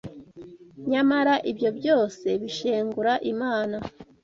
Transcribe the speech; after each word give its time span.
Nyamara, 0.91 1.33
ibyo 1.51 1.69
byose 1.79 2.27
bishengura 2.41 3.13
Imana 3.31 3.77